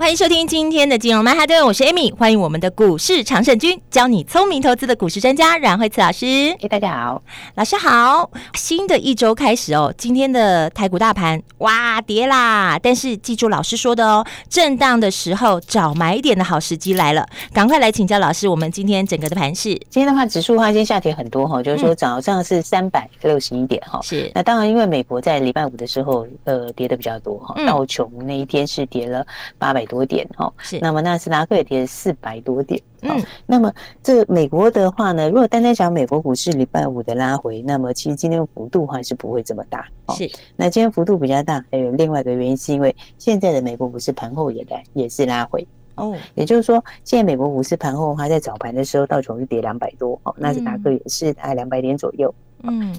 [0.00, 6.56] 欢迎收听今天的金融曼哈顿，我是 Amy，欢迎我们的股市常胜军，教你聪明投资的股市专家阮慧慈老师。
[6.62, 7.22] 哎，大家好，
[7.56, 8.30] 老师好。
[8.54, 19.68] 新的一周开始哦，今天的台股大盘哇跌啦，但是记住老师说的哦，震荡的时候找买点的好时机来了，赶快来请教老师，我们今天整个的盘势。
[19.90, 24.32] 今天的话，指数的话今天下跌很多哈，就是说早上是三百六十一点哈，是。
[24.34, 29.26] 那当然，因为美国在礼拜五的时候呃跌的比较多哈，道琼那一天是跌了
[29.58, 29.86] 八百。
[29.90, 30.78] 多点哈，是。
[30.78, 33.20] 那么纳斯达克也跌了四百多点，嗯。
[33.44, 40.30] 那么这美国的话呢，如果单单讲美国股市礼拜五的拉回，那么其实今天幅度还是不会这么大，是。
[40.54, 45.66] 那今天幅度比较大，还有另外一个原因是因为现在的美国股市盘后也来也是拉回，
[45.96, 46.16] 哦。
[46.34, 52.32] 也就是说，现在美国股市盘后它在早盘的时候道琼是跌两百多，哦，纳斯达克也是大概两百点左右。
[52.32, 52.49] 嗯，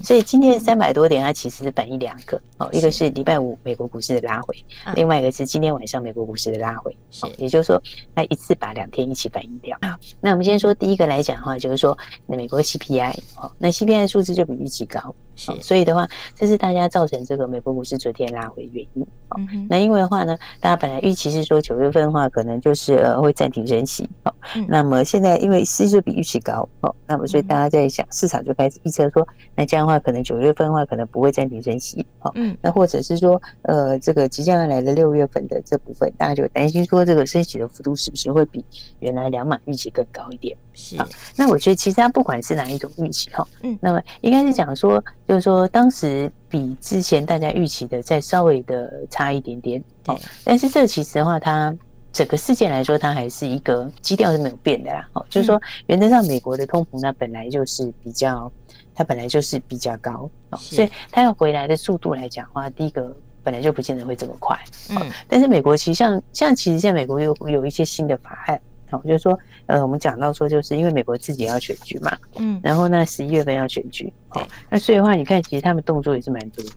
[0.02, 2.40] 所以今天三百多点，它其实是反映两个。
[2.58, 3.12] 哦，一个是。
[3.12, 4.56] 礼拜五美国股市的拉回，
[4.94, 6.96] 另外一个是今天晚上美国股市的拉回。
[7.10, 7.82] 是，也就是说，
[8.14, 9.78] 它一次把两天一起反映掉。
[10.18, 11.96] 那我们先说第一个来讲的话，就是说
[12.26, 19.06] 那美国 CPI 哦，那 CPI 数字就比预期高，是，所以的话，这是大家造成这个美国股市昨天拉回原因。
[19.28, 24.08] 哦，那因为的话呢，大家本来预期是说九月份的话，可能就是呃会暂停升息。
[24.24, 24.34] 哦，
[24.68, 29.26] 那么现在因为息就比预期高，哦，那么所以大家在想，市场就开始预测说。
[29.54, 38.64] 那这样的话，可能九月份的话，可能不会暂停升息，好，嗯，那或者是说，呃，这个即将要来的六月份的这部分，大家就担心说，这个升息的幅度是不是会比
[39.00, 40.56] 原来两码预期更高一点？
[40.74, 40.96] 是，
[41.36, 45.02] 那我觉得其实它不管是哪一种预期，哈，嗯，那么应该是讲说，
[45.32, 51.74] 就是说当时比之前大家预期的再稍微的差一点点，哦，但是这其实的话，它
[52.12, 58.52] 整个事件来说，它还是一个基调是没有变的啦，哦，就是说原则上美国的通膨呢本来就是比较。
[58.94, 64.54] 它本来就是比较高，所以它要回来的速度来讲的话，第一个本来就不见得会这么快。
[64.90, 68.60] 嗯，但是美国其实像像其实现在美国有有一些新的法案，
[68.92, 69.36] 哦，就是说
[69.66, 76.70] 呃，我们讲到说，就是因为美国自己要选举嘛，嗯，然后呢十一月份要选举，哦，那所以的话，你看其实他们动作也是蛮多的，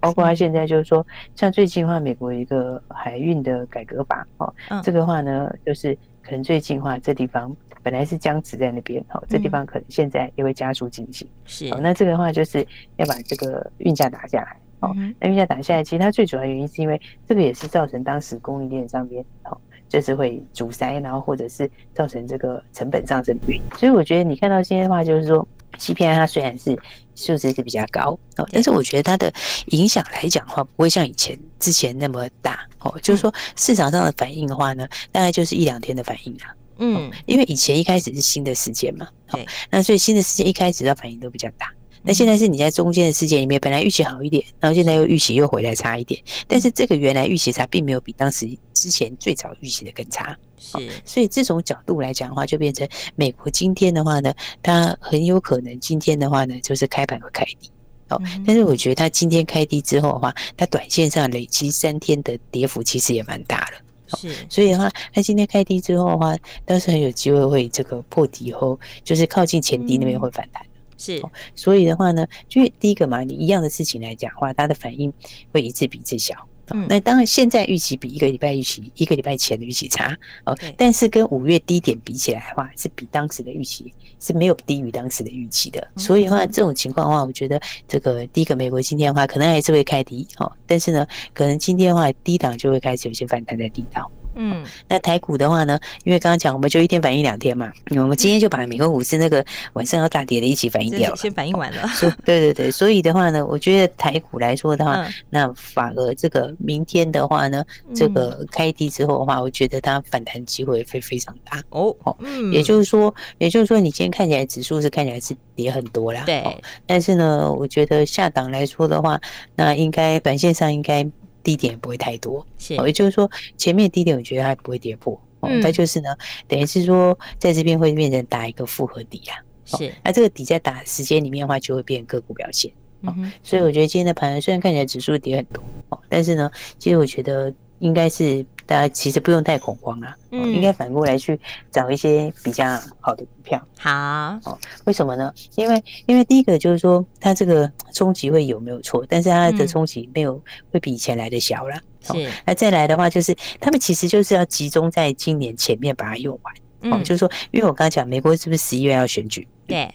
[0.00, 1.06] 包括他现在就是说，
[1.36, 4.52] 像最近的话，美国一个海运的改革法，哦，
[4.82, 7.56] 这个话呢，就是可能最近的话这地方。
[7.80, 11.26] 本来是僵持在那边，好，这地方可能现在也会加速进行。
[11.46, 14.56] 是，那这个的话就是要把这个运价打下来。
[14.80, 23.38] 哦，那运价打下来，其实它最主要原因是因为这个也是造成当时供应链上面，好，就是会阻塞，然后或者是造成这个成本上升。
[23.78, 25.46] 所以我觉得你看到现在的话，就是说
[25.78, 26.78] CPI 它虽然是
[27.14, 29.32] 数值是比较高，哦，但是我觉得它的
[29.66, 32.60] 影响来讲的话，不会像以前之前那么大。
[32.80, 36.54] 哦，就是说市场上的反应的话呢，大概就是一两天的反应啊。
[36.78, 39.36] 嗯，因为以前一开始是新的事件嘛，好，
[39.68, 41.72] 那所以新的事件一开始的反应都比较大。
[42.02, 50.78] 那现在是你在中间的事件里面，本来预期好一点，然后现在又预期又回来差一点，但是这个原来预期差并没有比当时之前最早预期的更差，是。
[51.04, 57.70] 所以这种角度来讲的话，就变成美国今天的话呢，它很有可能今天的话呢，就是开盘会开低，
[58.08, 64.16] 哦，但是我觉得它今天开低之后的话，它短线上累积三天的跌幅其实也蛮大的。
[64.16, 70.64] 是，所以的话，它今天开低之后的话，倒是很有机会会这个破底后，就是靠近前低那边会反弹。
[70.96, 71.22] 是，
[71.54, 75.12] 所以的话呢，就第一个嘛，你一样的事情来讲的话，它的反应
[75.52, 76.47] 会一次比一次小。
[76.70, 85.86] 嗯，那当然现在预期比一个礼拜预期一个礼拜前的预期差哦，但是跟五月低点比起来的话，是比当时的预期是没有低于当时的预期的。
[85.96, 94.10] 所以的话，这种情况的话，我觉得这个第一个美国今天的话，可能还是会开低哦，但是呢，可能今天的话低档就会开始有些反弹在低档。
[94.40, 101.88] 嗯，那台股的话呢，因为刚刚讲我们就一天反应两天嘛，我们今天就把美国股市那个晚上要大跌的一起反应掉了，先反应完了。
[102.24, 107.64] 对对对，所以的话呢，我觉得台股来说的话，嗯、那反而这个明天的话呢，
[107.94, 111.94] 这个开低之后的话，我觉得它反弹机会会非常大哦。
[112.04, 116.44] 哦，嗯，也就是说，也就是说，你今天看起来指数是看起来是跌很多啦，对。
[116.86, 119.20] 但是呢，我觉得下档来说的话，
[119.56, 121.04] 那应该短线上应该。
[121.42, 132.70] 低点也不会太多，是，也就是说前面低点我觉得它不会跌破，嗯，再就是呢，等于是说在这边会变成打一个复合底啊，是，那这个底在打时间里面的话就会变个股表现，
[133.02, 143.66] 嗯，所以我觉得今天的盘虽然看起来指数跌很多，哦，但是呢，其实我觉得应该是大家其实不用太恐慌啊，嗯，应该反过来去找一些比较好的股票。
[143.78, 145.32] 好，哦，为什么呢？
[145.56, 149.06] 因为因为第一个就是说，它这个冲击会有没有错？
[149.08, 150.38] 但是它的冲击没有
[150.70, 151.80] 会比以前来的小了。
[152.02, 156.92] 是，那再来的话就是，他们其实就是要集中在今年前面把它用完。
[156.92, 159.48] 哦，就是说，因为我刚刚讲美国是不是十一月要选举？
[159.66, 159.90] 对。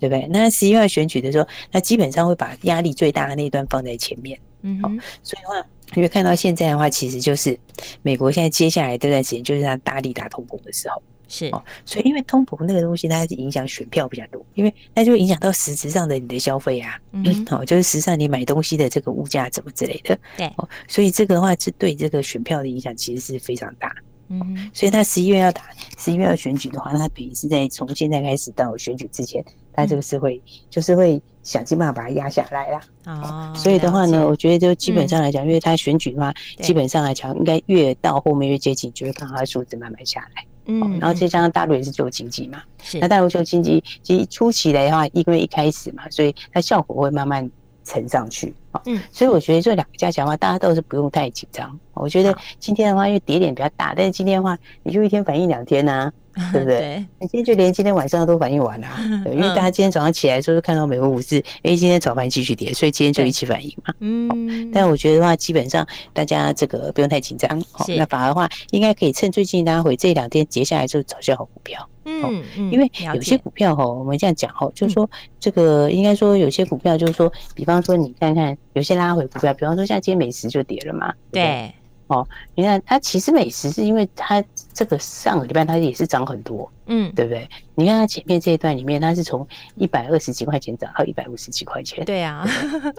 [0.00, 0.26] 对不对？
[0.30, 4.38] 那十一月选举的时候，那基本上会把压力最大的那一段放在前面。
[4.64, 4.88] 嗯，好，
[5.22, 7.56] 所以的话，因为看到现在的话，其实就是
[8.02, 11.00] 美国现在接下来这段时间就是他大力打通膨的时候。
[11.26, 17.00] 是哦，所以因为通膨那个东西，它是影响选票比较多，因为那就影响到实质上的你的消费啊。
[17.12, 20.16] 嗯，好， 就是实际上你买东西的这个物价怎么之类的。
[20.36, 23.92] 对，哦，所以这个的话是对这个选票的影响其实是非常大。
[24.28, 25.62] 嗯，所以他十一月要打，
[25.98, 29.42] 十一月要选举的话，他等于是在从现在开始到选举之前，
[29.74, 30.40] 他这个是会，
[30.70, 32.80] 就是会想尽办法把它压下来啦。
[33.06, 40.44] 哦，所以的话呢，我觉得就基本上来讲，因为他选举的话，基本上来讲，应该越到后面越接近，就会看它的数字慢慢下来。
[40.66, 42.98] 嗯，然后再加上大陆也是救经济嘛，是。
[42.98, 47.50] 那大陆救经济，其实初期来的话，因为一开始嘛，所以它效果会慢慢
[47.84, 48.54] 沉上去。
[48.86, 51.78] 嗯，所以我觉得这两个加起来的话，大家倒是不用太紧张。
[51.94, 56.12] 我觉得今天的话，因为跌点比较大，但是今天的话，你就一天反应两天呐，
[56.52, 56.96] 对不对？
[57.20, 58.88] 你今天就连今天晚上都反应完了，
[59.22, 63.94] 对，因为大家今天早上起来时候看到美国股市，哎，今天早盘继续跌，所以今天就一起反应嘛。
[64.00, 67.48] 嗯，但我觉得的话，基本上大家这个不用太紧张。
[67.70, 71.88] 好，那反而的话，应该可以趁最近大家回这两天跌下来，就找些好股票。
[72.06, 78.58] 嗯嗯，因为有些股票哈，我们这样讲哈，就是说这个应该说有些股票就是说，比方说你看看。
[78.74, 81.12] 有些拉回股票，比方说像今天美食就跌了嘛。
[81.32, 81.74] 对，对。
[82.08, 84.44] 哦，你看它其实美食是因为它
[84.74, 87.48] 这个上个礼拜它也是涨很多，嗯，对不对？
[87.76, 92.44] 你看它前面这一段里面，它是从一百二十几块钱涨到一百五十几块钱，对啊，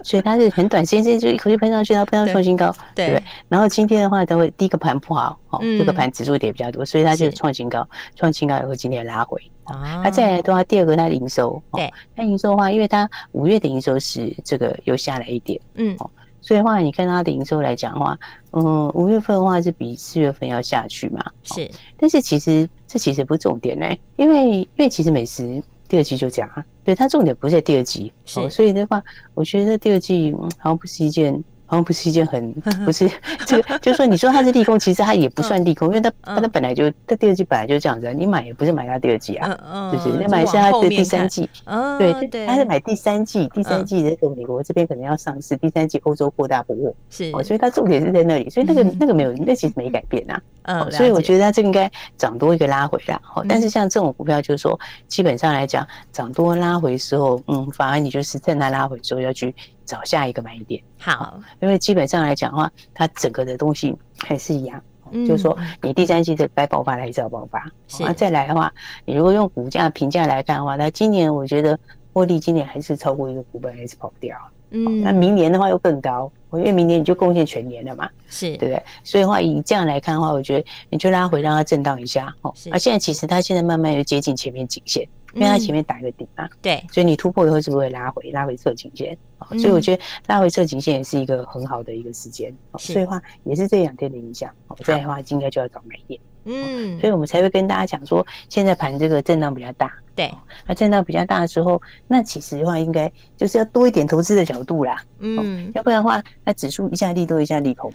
[0.02, 3.24] 所以它是很短时间之间就一口气喷上去，然后喷到创新高，对，对不对？
[3.48, 7.86] 然后今天的话，它会第一个盘不好，哦，这个盘指数跌比较多，所以它就创新高，
[8.16, 9.38] 创新高以后今天拉回。
[9.64, 15.94] 啊，那再来的话，第二个它营收，对，它营收的话，因为它五月的营收是这个又下来一点，嗯。
[16.46, 18.16] 所以的话，你看它的营收来讲的话，
[18.52, 21.18] 嗯，五月份的话是比四月份要下去嘛？
[21.42, 21.68] 是。
[21.96, 28.48] 但是其实这其实不是重点呢，因为因为其实美食第二季就讲啊，对，它重点不是在第二季，是。
[28.48, 29.02] 所以的话，
[29.34, 31.42] 我觉得第二季好像不是一件。
[31.66, 32.52] 好像不是一件很
[32.86, 33.10] 不是
[33.44, 41.48] 这个，就是说，你说它是利空，其实它也不算利空，因为它它它本来就它第二季本来就这样子，你买也不是买它第二季啊，就是你买是它的第三季，
[41.98, 54.78] 对，它是买第三季，第三季这个美国这边可能要上市，第三季欧洲扩大不误，是，所以它重点是在那里，所以那个那个没有，那其实没改变啊，嗯，所以我觉得它这个应该涨多一个拉回啦，好，但是像这种股票就是说，
[55.08, 59.54] 基本上来讲涨多拉回的时候，嗯，反而你就是趁它拉回之后要去。
[59.86, 68.02] 找下一个买点，好，因为基本上来讲的话，它整个的东西还是一样，嗯、就是说你第三季的该爆发还是要爆发，是。
[68.02, 68.70] 啊，再来的话，
[69.04, 71.78] 你如果用股价评价来看的话，那今年我觉得
[72.12, 74.36] 获利今年还是超过一个股本，还是跑不掉，
[74.70, 78.56] 嗯，那明年的话又更高，因为明年你就贡献全年了嘛，是。
[78.56, 78.82] 对不对？
[79.04, 85.06] 所以的话以这样来看的话，我觉得你就拉回让它震荡一下，哦，啊现在其实它现在慢慢又接近前面颈线。
[85.34, 89.16] 因为它前面打一个底嘛，对，所以你突破以后是不是会拉回，拉回测颈线？
[89.50, 94.50] 所以我觉得拉回测颈线也是一个很好的一个时间，所以的话也是这两天的影响。
[94.78, 99.92] 这样的话应该就要找买点，嗯，所以我们才会跟大家讲说，现在盘这个震荡比较大。
[100.14, 100.32] 对，
[100.66, 105.02] 那震荡比较大的时候，那其实的话应该就是要多一点投资的角度啦。
[105.18, 107.92] 嗯，要不然的话，那指数一下利多一下利空。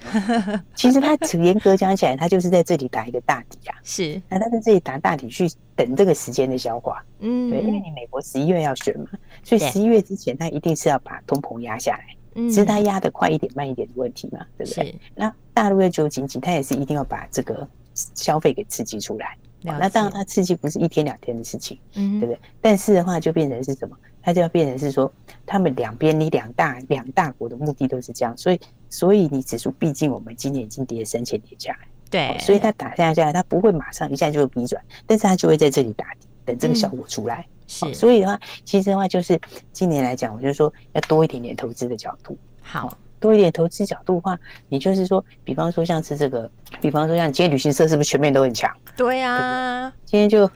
[0.75, 3.73] 其实它严格讲起来，它就是在这里打一个大底啊。
[3.83, 7.03] 是，那它在这里打大底去等这个时间的消化。
[7.21, 9.07] 嗯，对，因为你美国十一月要选嘛，
[9.43, 12.05] 所以十一月之前它一定是要把通膨压下来。
[12.35, 14.95] 嗯，只是它压得快一点慢一点的问题嘛，对不对？
[15.15, 17.67] 那大陆要救经济，它也是一定要把这个
[18.15, 19.37] 消费给刺激出来。
[19.63, 22.39] 那当然，它刺激不是一天两天的事情，嗯，对不对？
[22.59, 23.95] 但是的话，就变成是什么？
[24.19, 25.11] 它就要变成是说，
[25.45, 37.45] 他们两边，你两大两大国的目的都是这样，所以，所以你指数毕竟我们今年已经跌了三千点下来，对，所以它打下下来，它不会马上一下就会逼转，但是它就会在这里打底，等这个效果出来。
[37.67, 39.39] 是，所以的话，其实的话就是
[39.71, 42.97] 今年来讲，我就说要多一点点投资的角度，好。
[43.21, 44.37] 多一点投资角度的话，
[44.67, 46.51] 你就是说，比方说像是这个，
[46.81, 48.69] 比方说像今天旅行社是不是全面都很强？
[48.97, 50.49] 对呀、啊，今天就。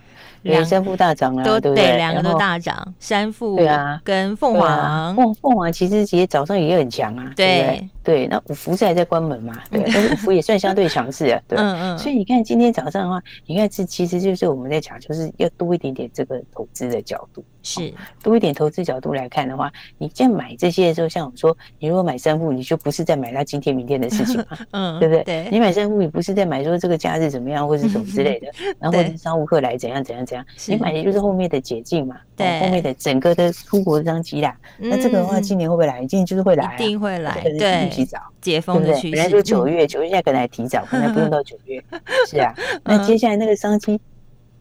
[0.45, 1.97] 两三副大涨啊，对不对？
[1.97, 8.27] 两个都大涨，三副对啊，跟凤凰，凤凤凰其实其实早上也很强啊，对对。
[8.27, 9.59] 那五福是还在关门嘛？
[9.71, 11.57] 对，但是五福也算相对强势啊， 对。
[11.57, 11.97] 嗯嗯。
[11.97, 17.43] 所以你看今天早上的话，你看这其实就是我们在讲，就是要多一点点这个投资的角度。
[17.65, 17.91] 是
[18.21, 25.23] 多一点投资角度来看的话，你在买这些的时候，像我说，你如果买三富，你就不是在买它今天明天的事情嘛， 嗯，对不对？
[25.23, 28.47] 对，你买三富，你不是在买说这个假日怎么样，或是什么之类的，
[28.79, 34.55] 然后或者商务客来怎样怎样怎样，你买的就是后面的解禁嘛，对，后面的整个的出国的商机啦。
[34.77, 36.05] 那这个的话，今年会不会来？
[36.05, 41.83] 今年就是会来，一定会来，对，提早解封的趋势，本来说九月，九月现在可能还提早，可能不用到九月，
[42.29, 42.53] 是啊。
[42.83, 43.99] 那接下来那个商机，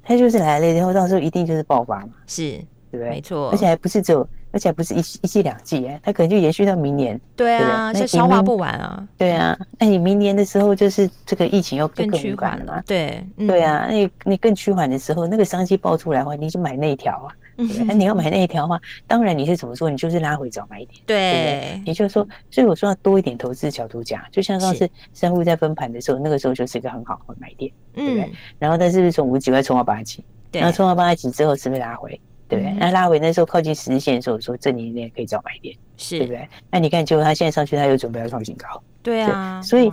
[0.02, 2.60] 它就是来了然后，到时候一定就是爆发嘛，是。
[2.94, 3.10] 对不对？
[3.10, 7.20] 没错，而且还不是只有，而且还不是一一季两季哎，它可能就延续到明年。
[7.34, 9.06] 对啊，这消化不完啊。
[9.18, 12.82] 对啊，那你明年的时候，就是这个疫情又更趋缓了嘛？
[12.86, 17.34] 对，对啊，那你你更趋缓的时候，那个商机爆出来的话，你就买那一条啊。
[17.86, 19.88] 那你要买那一条的话，当然你是怎么说？
[19.88, 21.00] 你就是拉回早买一点。
[21.06, 28.32] 对，也就是说，所以我说要多一点投资角度讲，就像上次散户在分盘的时候，那个时候就是一个很好的买点，对不对？
[28.58, 32.20] 然后，但是从五十几块冲到八十几，然后冲到八十几之后，是不是拉回？
[32.54, 32.76] 对不对？
[32.78, 36.48] 那拉回那时候靠近十日线的时候，说这里面可以早买点，是对不对？
[36.70, 38.82] 那你看，结果它现在上去，它又准备要创新高。
[39.02, 39.92] 对啊，所以，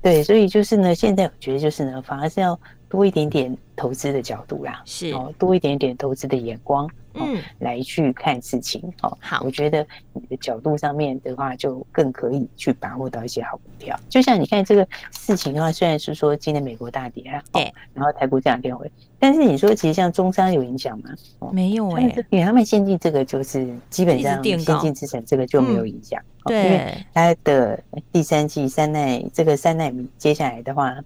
[0.00, 6.88] 对，所以就是呢，现在我觉得就是呢，反而是要多一点点投资的角度啦，是哦，多一点点投资的眼光。
[7.14, 9.16] 嗯，来去看事情哦。
[9.20, 13.98] 好，我觉得你的角度上面的话，就更可以去把握到一些好股票。
[14.08, 21.50] 就像你看这个事情的话，虽然是说今天美国大跌啊，对，然后台股这两天回，但是你说其实像中商有影响吗？
[21.52, 26.20] 没有哎，因为他们现金这个就是基本上先进资产这个就没有影响。
[26.44, 30.96] 对，因为它的第三季三奈这个三奈米接下来的话，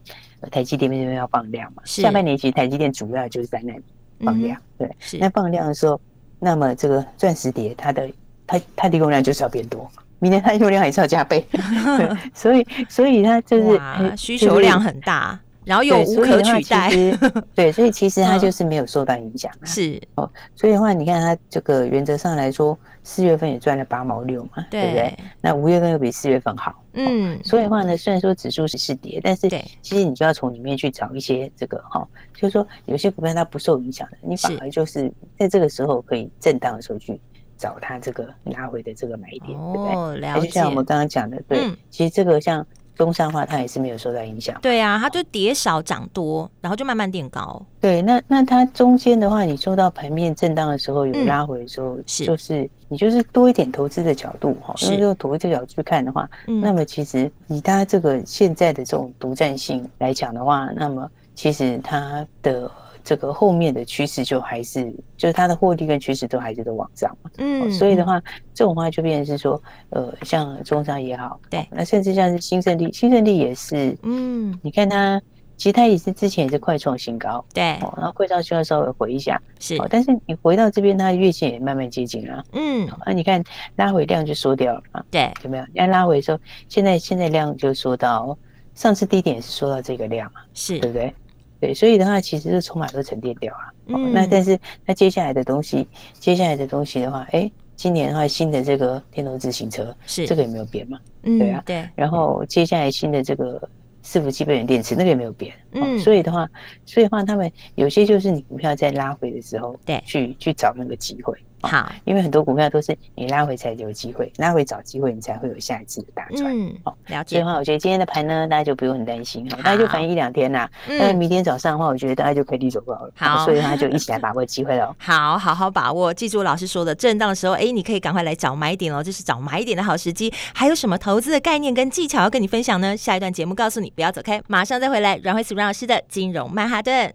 [0.50, 3.82] 台积电那边要放量嘛，下半年其实台积电主要就是三奈米。
[4.20, 5.18] 放量，对，是。
[5.18, 6.00] 那放量的时候，
[6.38, 8.08] 那么这个钻石碟它的
[8.46, 11.46] 它它的用量就是要变多，明天它的用量也是要加倍，
[12.34, 13.80] 所以所以它就是
[14.16, 15.38] 需求量很大。
[15.66, 16.90] 然后又无可取代，
[17.52, 19.50] 对，所以其实它就是没有受到影响。
[19.64, 25.18] 是哦，所以的话，你看它这个原则上来说，四月份也赚了八毛六嘛，对不对？
[25.40, 27.36] 那五月份又比四月份好，嗯。
[27.42, 29.48] 所以的话呢，虽然说指数是是跌，但是
[29.82, 37.20] 其实你就要从里面去找一些这个哈，就是说有些股票它不受影响的，你反而就是在这个时候可以震荡的时候去
[37.58, 40.20] 找它这个拉回的这个买点，对不对？
[40.20, 40.46] 了解。
[40.46, 42.64] 就像我们刚刚讲的，对，其实这个像。
[42.96, 47.60] 中山化它也是没有受到影响，对啊，它就跌少涨多，然后就慢慢垫高。
[47.80, 62.70] 对，那那它中间的话，你受到盘面震荡的时候有拉回的时候，是就是你就是多一点投资的角度哈，因为用投资的角度去看的话，那么其实以它这个现在的这种独占性来讲的话，那么其实它的。
[63.06, 67.30] 这个后面的趋势就还是，就是它的获利跟趋势都还是都往上嘛。
[67.38, 68.20] 嗯，所以的话，
[68.52, 75.22] 这种话就变成是说，呃，像中商也好，对，那甚至像是新胜利，新胜利也是，嗯，你看它，
[75.56, 77.62] 其实它也是之前也是快创新高，对，
[77.96, 83.40] 然后快创新高稍微回一下，是，但是你回到这边，它的月线也慢慢接近了，嗯，那你看
[83.76, 85.64] 拉回量就缩掉了嘛，对，有没有？
[85.74, 88.36] 要拉回的时候，现在现在量就缩到
[88.74, 91.14] 上次低点也是缩到这个量嘛，是对不对？
[91.60, 93.72] 对，所以的话，其实是筹码都沉淀掉了。
[93.86, 95.86] 嗯，那但是那接下来的东西，
[96.18, 100.98] 接下来的东西的话，哎，今年的话，新的这个电动自行车是这个也没有变嘛？
[101.22, 101.88] 嗯，对啊，对。
[101.94, 103.60] 然后接下来新的这个
[104.04, 105.52] 伺服器备源电池那个也没有变。
[105.84, 106.48] 嗯，所以的话，
[106.84, 111.34] 所以的话，他们有些就是你股票在拉回的时候，对，去去找那个机会。
[111.62, 116.44] 好，因为很多股票都是你拉回才有机会，拉回找机会，你才会有下一次的大赚。
[116.54, 117.36] 嗯，好，了解。
[117.36, 120.70] 所以的话，我觉得今天的盘呢，大家就不用很担心，大家就反映一两天啦。
[120.86, 123.10] 但是明天早上的话，我觉得大家就可以低走高了。
[123.16, 124.94] 好，所以的话就一起来把握机会喽。
[125.00, 130.32] 好，好好把握，记住老师说的，震荡的时候，哎，你可以赶快来找买点哦，这是找买点的好时机。
[130.54, 132.96] 还有什么投资的概念跟技巧要跟你分享呢？
[132.96, 135.16] 下一段节目告诉你，不要走开，马上再回来。
[135.16, 137.12] 阮慧慈阮老师的金融曼哈顿。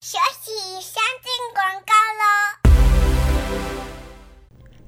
[0.00, 2.43] 休息，先进广告喽。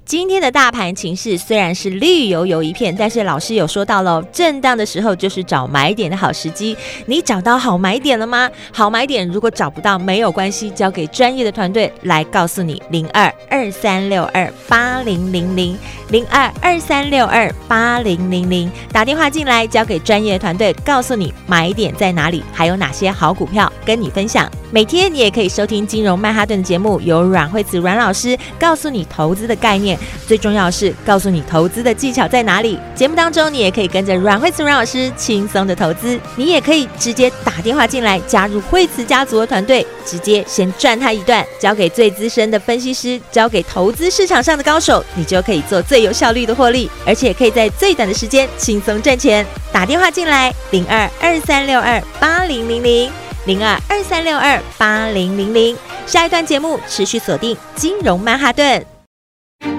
[0.07, 6.77] 今天的大盘情势虽然是绿油油一片，但是老师有说到了，震荡的时候就是找买点的好时机。
[7.07, 8.49] 你找到好买点了吗？
[8.71, 12.81] 好买点如果找不到没有关系，交给专业的团队来告诉你。
[12.89, 24.49] 零二二三六二八零零零零二二三六二八零零零，打电话进来，交给专业的团队，告诉你买点在哪里，还有哪些好股票跟你分享。
[24.71, 29.96] 每天你也可以收听金融曼哈顿节目，由阮慧子阮老师告诉你投资的概念。
[30.27, 32.79] 最重要的是告诉你投资的技巧在哪里。
[32.95, 36.19] 节目当中，你也可以跟着阮慧慈阮老师轻松的投资。
[36.35, 49.45] 你也可以直接打电话进来，加入慧慈家族的团队，直接先赚他一段，交给最资深的分析师，交给投资市场上的高手，你就可以做最有效率的获利，而且可以在最短的时间轻松赚钱。
[49.71, 53.11] 打电话进来，零二二三六二八零零零，
[53.45, 55.77] 零二二三六二八零零零。
[56.05, 58.96] 下一段节目持续锁定金融曼哈顿。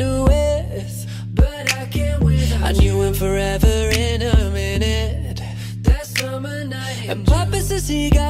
[0.00, 2.62] wonder with But I can't win.
[2.62, 5.42] I knew him forever in a minute
[5.82, 8.29] That summer night And Papa says he got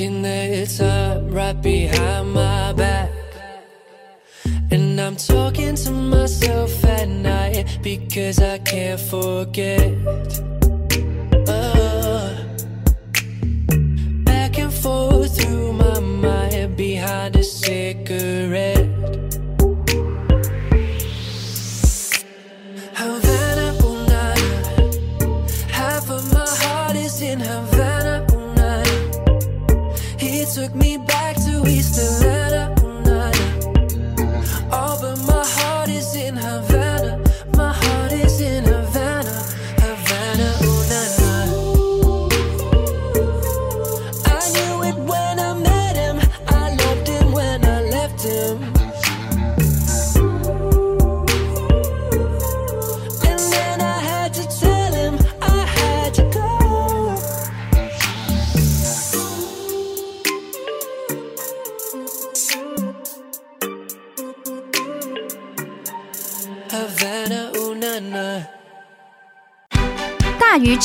[0.00, 3.10] taking their time right behind my back.
[4.70, 9.92] And I'm talking to myself at night because I can't forget.
[11.46, 12.34] Uh,
[14.24, 18.79] back and forth through my mind behind a cigarette.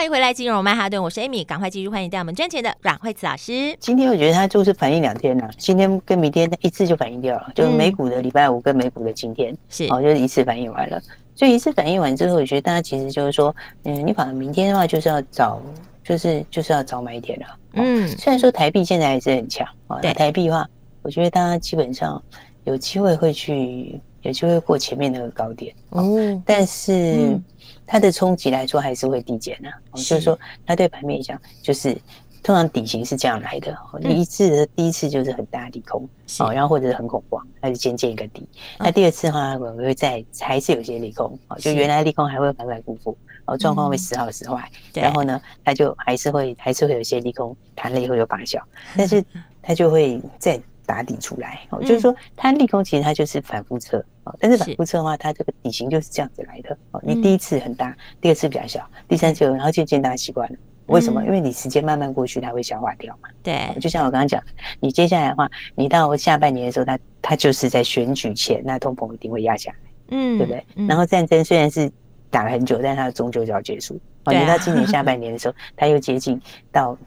[0.00, 3.76] 欢迎回来，金融曼哈顿，我是 Amy，赶快继续欢迎带我们赚钱的阮慧慈老师。
[3.78, 10.98] 今天我觉得它就是反映两天了、啊，今天跟明天一次就反映掉了，就是美股的礼拜五跟美股的今天，是哦，就是一次反映完了。
[11.34, 15.60] 所以一次反映完之后，我觉得大家其实就是说，嗯，你反正明天的话就是要找，
[16.02, 17.46] 就是就是要早买一点了。
[17.74, 20.66] 嗯，虽然说台币现在还是很强啊，那台币的话，
[21.02, 22.22] 我觉得大家基本上
[22.64, 24.00] 有机会会去。
[24.22, 27.40] 有机会过前面那个高点，哦，但是
[27.90, 29.74] 它的冲击来说还是会递减啊。
[29.94, 31.92] 就是说，它对盘面影响，就是
[32.40, 33.76] 通常底型是这样来的。
[34.00, 38.48] 第一次的第一次就是很大利空，哦，然后或者是很恐慌，它就先见一个底。
[38.78, 44.70] 那第二次的话，我会再还是有些利空，哦，就原来利空还会反反复复，哦，状况会时好时坏。
[44.94, 48.62] 然后呢，它就还是会还是会有些利空弹了以后又发酵，
[48.96, 49.24] 但是
[49.60, 50.60] 它就会再。
[50.90, 57.00] 打底出来哦，就是说它利空其实它就是反复测哦，但是反复测的话，它这个底型就是这样子来的哦。
[57.04, 60.58] 你第一次很大，第二次比较小，第三次然后渐渐大家习惯了。
[60.86, 61.24] 为什么？
[61.24, 63.28] 因为你时间慢慢过去，它会消化掉嘛。
[63.40, 64.42] 对，就像我刚刚讲，
[64.80, 69.76] 你接下来的话，你到下半年的时候，它它就是在选举前，那通膨一定会压下来，
[70.08, 70.66] 嗯，对不对？
[70.88, 71.88] 然后战争虽然是
[72.30, 73.94] 打了很久，但是它终究就要结束。
[74.24, 76.40] 哦，你到今年下半年的时候， 它又接近
[76.72, 76.98] 到。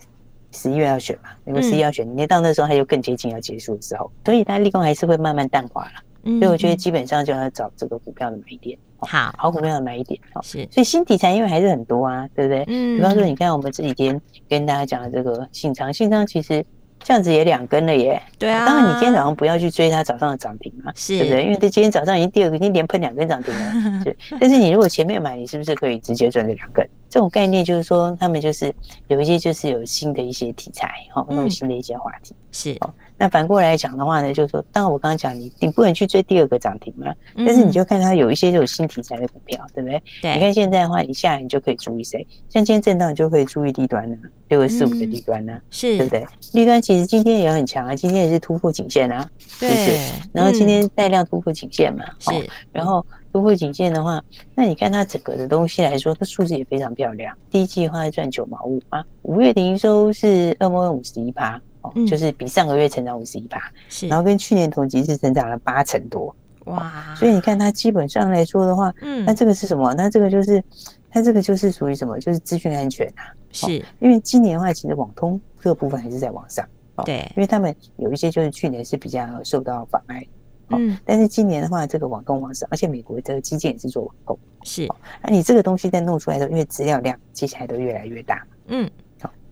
[0.53, 5.91] 十一月要选嘛，因为十一要选，你到那时候它就更接近要结束的时候，所以它利空还是会慢慢淡化了。
[6.39, 10.17] 所以我觉得基本上就要找这个股票的买点，好好股票的买点。
[10.41, 12.63] 是，所以新题材因为还是很多啊，对不对？
[12.67, 16.65] 嗯，比方说你看我们这几天跟大家讲的这个信昌，信昌其实。
[17.03, 18.65] 这样子也两根了耶，对啊。
[18.65, 21.43] 当然，你今天早上不要去追它早上的涨停嘛，是，对不对？
[21.43, 23.71] 因为它今天早上已经第二个，已经连喷两根涨停了。
[24.03, 26.87] 是，但是你如果前面买，你是不是可以直接赚这两根？
[27.09, 28.73] 这种概念就是说，他们就是
[29.07, 32.33] 有一些就是有新的一些题材，哈，有新的一些话题。
[32.51, 32.77] 是。
[33.17, 40.01] 那反过来讲的话呢，就是说，当然我刚刚讲你，你不能去追第二个涨停嘛，但是你就看它有一些有新题材的股票，对不对？
[40.21, 40.33] 对。
[40.33, 42.25] 你看现在的话，你下来你就可以注意谁？
[42.49, 44.17] 像今天震荡，你就可以注意低端了，
[44.49, 46.25] 六个四五的低端呢，是，对不对？
[46.51, 49.99] 低端其实今天也很强啊，今天也是突破颈线啊，对。
[50.31, 52.31] 然后今天带量突破颈线嘛，是。
[52.71, 54.21] 然后突破颈线的话，
[54.55, 57.35] 那你看它整个的东西来说，它数字也非常漂亮。
[57.49, 61.61] 第一季的话赚九毛五啊，五月的营收是二毛五十一趴。
[62.07, 67.13] 就是比上个月成长五十一趴，是，然后跟去年同期是成长了八成多，哇！
[67.15, 69.93] 所以你看它基本上来说的话，嗯，那这个是什么？
[69.93, 70.63] 那这个就是，
[71.09, 72.17] 它这个就是属于什么？
[72.19, 73.83] 就是资讯安全啊，是。
[73.99, 76.67] 因为今年的话，其实网通这个部分还是在往上，
[77.05, 80.25] 对，因为他们有一些就是去年是比较受到妨碍，
[80.69, 84.87] 嗯，但是今年的话，这个网通往上，而且美国这个基建也是做网通，是。
[85.21, 88.89] 那你这个东西在弄出来的时候，因为资料量接下来都越来越大，嗯。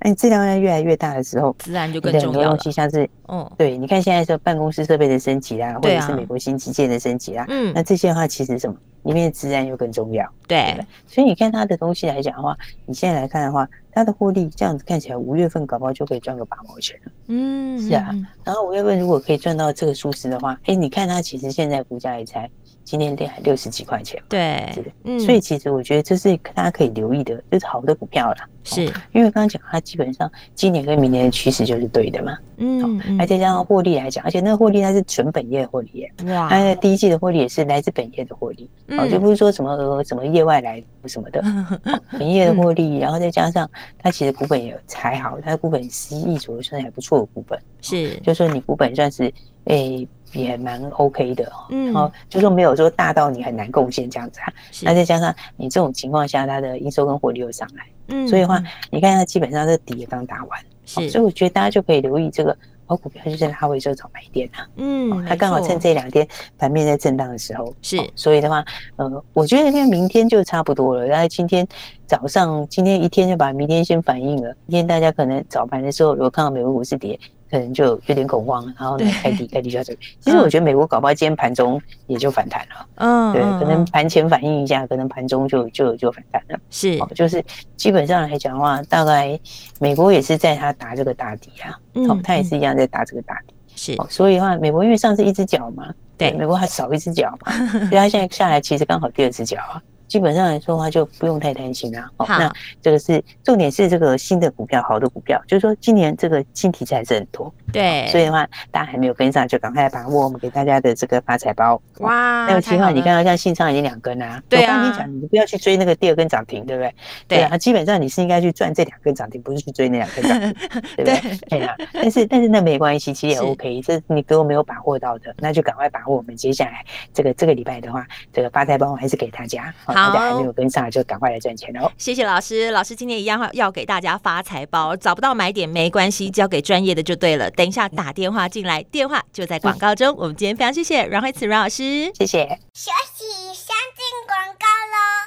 [0.03, 2.33] 那你质量越来越大的时候，自然就更重要了。
[2.33, 10.75] 很多东西像是，嗯，对，你看现在说办公室设备的升级啦，或者是美国新基建的升级啦，嗯，那这些的话其实什么，里面的资安又更重要，对。
[11.05, 18.09] 所以你看它的东西来讲的话，你现在来看的话，它的获利这样子看起来，五月份搞不好就可以赚个八毛钱了，嗯，是啊。
[18.43, 22.49] 然后五月份如果可以赚到这个数字的话，哎，你看它其实现在股价也才。
[22.83, 28.47] 今天跌还六十几块钱，对，是的，嗯，所以其实我觉得这是大家可以留意的，就是好的股票啦。
[28.63, 41.43] 是，因为刚刚讲它基本上今年跟明年的趋势就是对的嘛，嗯，而且加上获利来讲，而且那个获利它是纯本业的获利耶，哇，它第一季的获利也是来自本业的获利，哦，就不是说什么呃什么业外来什么的，
[42.13, 43.67] 本业的获利，然后再加上
[43.97, 49.33] 它其实股本也还好，它的股本十一亿左右算是还不错的股本，是，就说你股本算是
[49.65, 50.07] 诶。
[50.33, 66.25] 也蛮 OK 的，嗯，然后就说没有说大到你很难贡献这样子啊，那再加上你这种情况下，它的营收跟活力又上来，嗯，所以的话，你看它基本上这底也刚打完，是，所以我觉得大家就可以留意这个好股票，就是它会做早买点啊，嗯，它刚好趁这两天
[66.57, 68.63] 盘面在震荡的时候，是，所以的话，
[68.95, 71.67] 呃，我觉得现在明天就差不多了，然后今天
[72.05, 77.19] 早上今天一天就把明天先反映了，今天大家可能早盘的时候如果看到美国股市跌。
[77.51, 79.99] 可能就有点恐慌，然后呢，开低开低就要这个。
[80.21, 86.57] 其实我觉得美国搞不好今天盘中也就反弹了，嗯，对，可能盘前反应一下，可能盘中就就就反弹了。
[86.69, 87.43] 是，就是
[87.75, 89.37] 基本上来讲的话，大概
[89.79, 93.53] 美国也是在它打这个大底啊，嗯，它也是一样在打这个大底。
[93.75, 97.51] 是，所以的话，美国因为上次一只脚嘛，对，美国还少一只脚嘛，
[97.89, 99.81] 所以它现在下来其实刚好第二只脚啊。
[100.11, 102.11] 基本上来说的话，就不用太担心啦。
[102.17, 107.49] 好，那这个是重点是这个新的股票，好的股票，就是说今年这个新题材还是很多。
[107.71, 111.81] 对，所以的话，大家还没有跟上，就赶快把握我们给大家的这个发财包。
[111.99, 114.43] 哇，那个情况你看到像信昌已经两根啦。
[114.49, 114.79] 对啊。
[114.79, 116.93] 我跟你讲，你不要去追那个第二根涨停，对不对？
[117.29, 117.57] 对啊。
[117.57, 120.53] 基本上你是应该去赚这两根涨停，不是去追那两根涨停，
[120.97, 121.37] 对不对？
[121.47, 121.73] 对啊。
[121.93, 123.81] 但是但是那没关系，其实也 OK。
[123.81, 129.73] 这是你给我没有把握到的，那就赶快把握我们接下来这个这个礼拜的话，这个发财包还是给大家。
[129.85, 130.00] 好。
[130.09, 131.91] 大家还没有跟上来，就赶快来赚钱哦。
[131.97, 137.49] 谢谢老师，老师今天一样要给大家发财包，找不到买点没关系，交给专业的就对了。
[137.51, 140.15] 等一下打电话进来，电话就在广告中。
[140.17, 142.47] 我们今天非常谢谢阮慧慈阮老师，谢谢。
[142.73, 145.20] 休息，先进广告喽。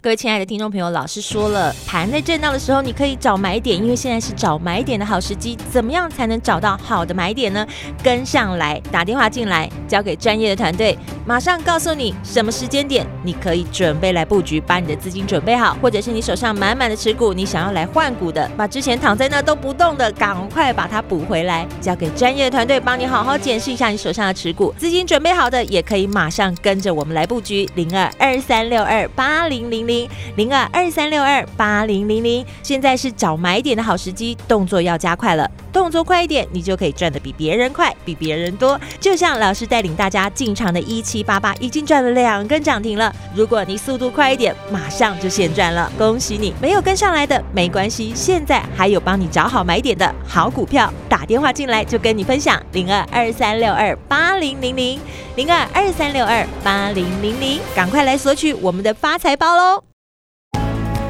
[0.00, 5.58] 各位亲爱的听众朋友，老师说了，盘在震荡的时候，你可以找买点，因为现在是找买点的好时机。
[5.72, 7.66] 怎么样才能找到好的买点呢？
[8.00, 29.87] 跟上来，打电话进来，交给专业的团队，马上告诉你什么时间点你可以准备来布局，把你的资金准备好，或者是你手上满满的持股，你想要来换股的，把之前躺在那都不动的，赶快把它补回来，交给专业的团队帮你好好检视一下你手上的持股，资金准备好的也可以马上跟着我们来布局零二二三六二八零零。
[29.88, 38.80] 零零二二三六二八零零零，现在是找买点的好时机，动作要加快了，动作快一点，你就可以赚的比别人快，比别人多。
[39.00, 43.12] 就像老师带领大家进场的一七八八，已经赚了两根涨停了。
[43.34, 46.54] 如果你速度快一点，马上就现赚了，恭喜你！
[46.60, 55.00] 没有跟上来的没关系，现在还有帮你找好买点的好股票，打电话进来就跟你分享零二二三六二八零零零
[55.36, 59.77] 零二二三六二八零零零，赶快来索取我们的发财包喽！